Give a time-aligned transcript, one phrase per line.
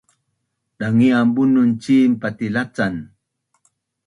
[0.79, 2.93] dangi’an bunun cin patilacan